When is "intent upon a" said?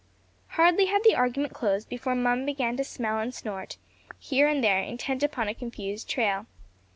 4.79-5.53